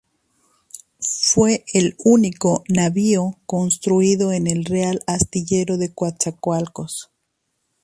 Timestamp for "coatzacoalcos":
5.93-7.11